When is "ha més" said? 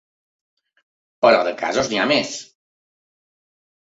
2.01-2.33